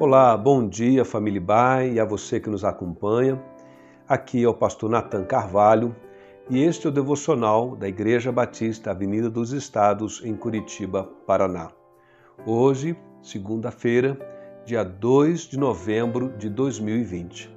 [0.00, 3.42] Olá, bom dia família Bai e a você que nos acompanha.
[4.06, 5.92] Aqui é o pastor Nathan Carvalho
[6.48, 11.72] e este é o devocional da Igreja Batista Avenida dos Estados em Curitiba, Paraná.
[12.46, 14.16] Hoje, segunda-feira,
[14.64, 17.52] dia 2 de novembro de 2020.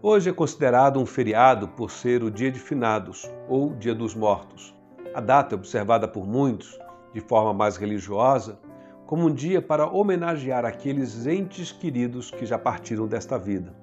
[0.00, 4.72] Hoje é considerado um feriado por ser o Dia de Finados ou Dia dos Mortos.
[5.12, 6.78] A data é observada por muitos
[7.12, 8.60] de forma mais religiosa
[9.06, 13.74] como um dia para homenagear aqueles entes queridos que já partiram desta vida.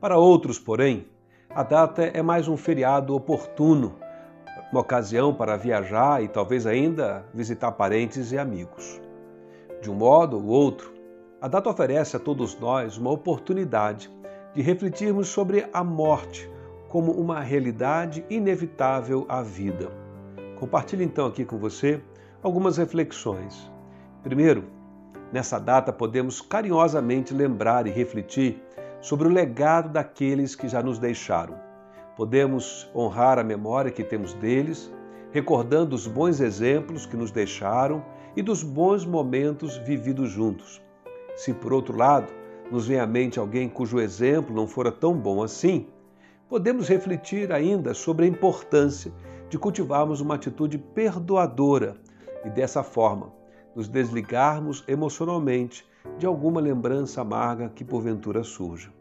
[0.00, 1.06] Para outros, porém,
[1.50, 3.96] a data é mais um feriado oportuno,
[4.72, 9.00] uma ocasião para viajar e talvez ainda visitar parentes e amigos.
[9.80, 10.92] De um modo ou outro,
[11.40, 14.10] a data oferece a todos nós uma oportunidade
[14.54, 16.50] de refletirmos sobre a morte
[16.88, 19.90] como uma realidade inevitável à vida.
[20.58, 22.02] Compartilho então aqui com você
[22.42, 23.70] algumas reflexões
[24.28, 24.64] Primeiro,
[25.32, 28.62] nessa data podemos carinhosamente lembrar e refletir
[29.00, 31.58] sobre o legado daqueles que já nos deixaram.
[32.14, 34.92] Podemos honrar a memória que temos deles,
[35.32, 38.04] recordando os bons exemplos que nos deixaram
[38.36, 40.82] e dos bons momentos vividos juntos.
[41.34, 42.30] Se, por outro lado,
[42.70, 45.86] nos vem à mente alguém cujo exemplo não fora tão bom assim,
[46.50, 49.10] podemos refletir ainda sobre a importância
[49.48, 51.96] de cultivarmos uma atitude perdoadora
[52.44, 53.37] e, dessa forma,
[53.78, 55.86] nos desligarmos emocionalmente
[56.18, 58.92] de alguma lembrança amarga que porventura surja.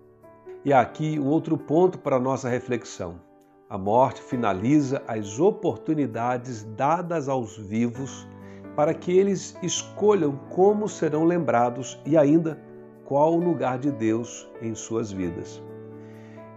[0.63, 3.19] E há aqui um outro ponto para nossa reflexão.
[3.67, 8.27] A morte finaliza as oportunidades dadas aos vivos
[8.75, 12.61] para que eles escolham como serão lembrados e ainda
[13.03, 15.59] qual o lugar de Deus em suas vidas.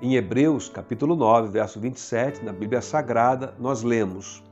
[0.03, 4.45] Em Hebreus, capítulo 9, verso 27, na Bíblia Sagrada, nós lemos: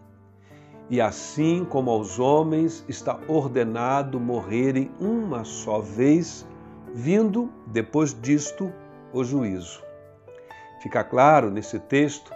[0.90, 6.46] e assim como aos homens está ordenado morrerem uma só vez,
[6.94, 8.72] vindo depois disto
[9.12, 9.82] o juízo.
[10.82, 12.32] Fica claro nesse texto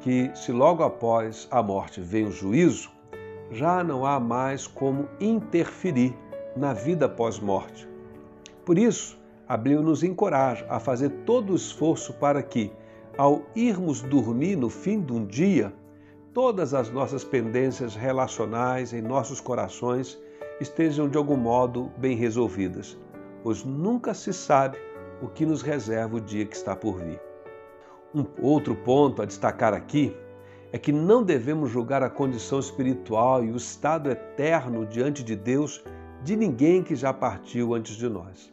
[0.00, 2.90] que, se logo após a morte vem o juízo,
[3.50, 6.14] já não há mais como interferir
[6.56, 7.88] na vida pós-morte.
[8.64, 12.72] Por isso, a Bíblia nos encoraja a fazer todo o esforço para que,
[13.16, 15.72] ao irmos dormir no fim de um dia,
[16.36, 20.20] todas as nossas pendências relacionais em nossos corações
[20.60, 22.94] estejam de algum modo bem resolvidas,
[23.42, 24.76] pois nunca se sabe
[25.22, 27.18] o que nos reserva o dia que está por vir.
[28.14, 30.14] Um outro ponto a destacar aqui
[30.74, 35.82] é que não devemos julgar a condição espiritual e o estado eterno diante de Deus
[36.22, 38.52] de ninguém que já partiu antes de nós.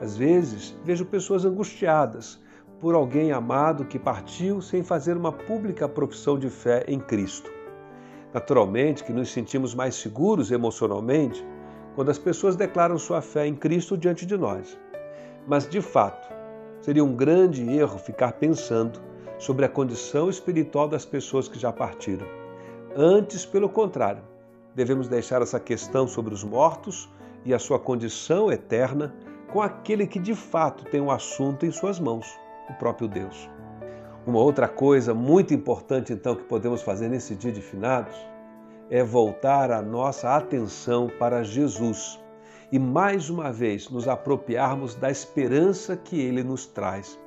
[0.00, 2.40] Às vezes, vejo pessoas angustiadas
[2.80, 7.50] por alguém amado que partiu sem fazer uma pública profissão de fé em Cristo.
[8.34, 11.44] Naturalmente que nos sentimos mais seguros emocionalmente
[11.94, 14.78] quando as pessoas declaram sua fé em Cristo diante de nós.
[15.46, 16.28] Mas, de fato,
[16.82, 19.00] seria um grande erro ficar pensando
[19.38, 22.26] sobre a condição espiritual das pessoas que já partiram.
[22.94, 24.22] Antes, pelo contrário,
[24.74, 27.08] devemos deixar essa questão sobre os mortos
[27.42, 29.14] e a sua condição eterna
[29.50, 32.26] com aquele que de fato tem o assunto em suas mãos
[32.68, 33.48] o próprio Deus.
[34.26, 38.16] Uma outra coisa muito importante, então, que podemos fazer nesse dia de finados
[38.90, 42.20] é voltar a nossa atenção para Jesus
[42.70, 47.18] e mais uma vez nos apropriarmos da esperança que ele nos traz.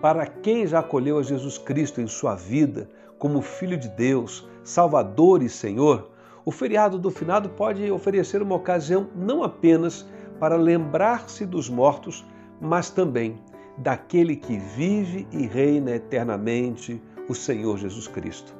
[0.00, 2.88] Para quem já acolheu a Jesus Cristo em sua vida
[3.18, 6.10] como Filho de Deus, Salvador e Senhor,
[6.44, 10.06] o feriado do finado pode oferecer uma ocasião não apenas
[10.38, 12.24] para lembrar-se dos mortos,
[12.60, 13.38] mas também
[13.78, 18.54] daquele que vive e reina eternamente, o Senhor Jesus Cristo.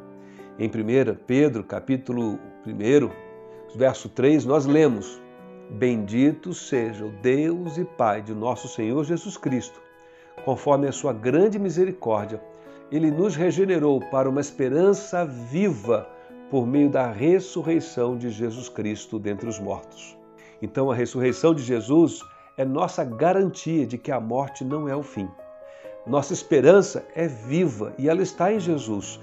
[0.58, 5.20] Em 1 Pedro, capítulo 1, verso 3, nós lemos:
[5.70, 9.80] Bendito seja o Deus e Pai de nosso Senhor Jesus Cristo.
[10.44, 12.40] Conforme a sua grande misericórdia,
[12.90, 16.08] ele nos regenerou para uma esperança viva
[16.50, 20.16] por meio da ressurreição de Jesus Cristo dentre os mortos.
[20.62, 22.22] Então, a ressurreição de Jesus
[22.58, 25.30] é nossa garantia de que a morte não é o fim.
[26.04, 29.20] Nossa esperança é viva e ela está em Jesus.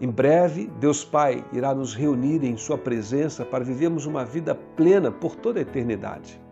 [0.00, 5.12] Em breve, Deus Pai irá nos reunir em Sua presença para vivermos uma vida plena
[5.12, 6.42] por toda a eternidade.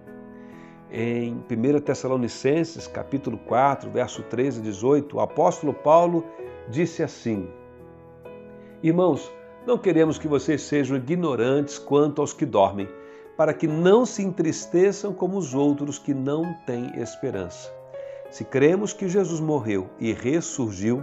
[0.93, 6.25] Em 1 Tessalonicenses, capítulo 4, verso 13 a 18, o apóstolo Paulo
[6.69, 7.49] disse assim:
[8.81, 9.29] Irmãos,
[9.67, 12.89] não queremos que vocês sejam ignorantes quanto aos que dormem
[13.41, 17.73] para que não se entristeçam como os outros que não têm esperança.
[18.31, 21.03] Se cremos que Jesus morreu e ressurgiu,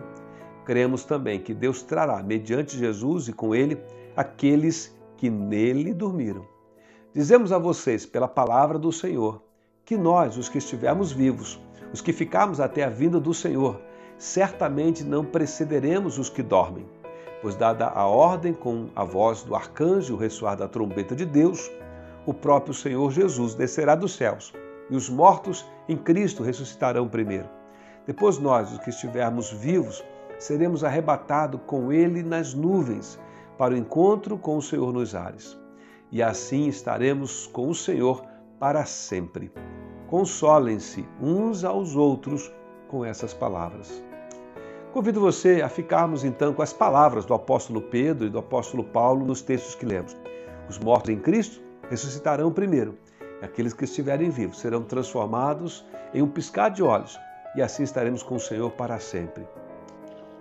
[0.64, 3.82] cremos também que Deus trará, mediante Jesus e com ele,
[4.16, 6.46] aqueles que nele dormiram.
[7.12, 9.42] Dizemos a vocês, pela palavra do Senhor,
[9.84, 11.60] que nós, os que estivermos vivos,
[11.92, 13.82] os que ficarmos até a vinda do Senhor,
[14.16, 16.86] certamente não precederemos os que dormem,
[17.42, 21.68] pois, dada a ordem com a voz do arcanjo o ressoar da trombeta de Deus,
[22.28, 24.54] o próprio Senhor Jesus descerá dos céus
[24.90, 27.48] e os mortos em Cristo ressuscitarão primeiro.
[28.06, 30.04] Depois, nós, os que estivermos vivos,
[30.38, 33.18] seremos arrebatados com Ele nas nuvens
[33.58, 35.58] para o encontro com o Senhor nos ares.
[36.12, 38.26] E assim estaremos com o Senhor
[38.60, 39.50] para sempre.
[40.08, 42.52] Consolem-se uns aos outros
[42.90, 44.04] com essas palavras.
[44.92, 49.26] Convido você a ficarmos então com as palavras do apóstolo Pedro e do apóstolo Paulo
[49.26, 50.16] nos textos que lemos.
[50.70, 52.98] Os mortos em Cristo ressuscitarão primeiro.
[53.42, 57.20] Aqueles que estiverem vivos serão transformados em um piscar de olhos
[57.56, 59.48] e assim estaremos com o Senhor para sempre.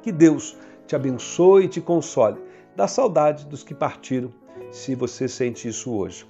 [0.02, 0.56] Que Deus
[0.86, 2.40] te abençoe e te console
[2.76, 4.32] da saudade dos que partiram,
[4.70, 6.26] se você sente isso hoje.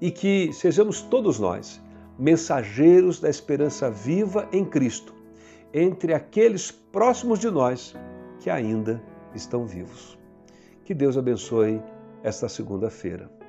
[0.00, 1.80] E que sejamos todos nós
[2.18, 5.14] mensageiros da esperança viva em Cristo,
[5.72, 7.94] entre aqueles próximos de nós
[8.40, 9.02] que ainda
[9.34, 10.18] estão vivos.
[10.84, 11.82] Que Deus abençoe
[12.22, 13.39] esta segunda-feira.